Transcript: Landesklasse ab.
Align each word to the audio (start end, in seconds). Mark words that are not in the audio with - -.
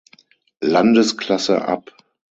Landesklasse 0.63 1.63
ab. 1.63 1.93